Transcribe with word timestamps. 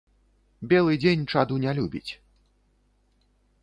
Белы 0.71 0.93
дзень 1.03 1.23
чаду 1.35 1.61
не 1.67 1.71
любіць. 1.81 2.09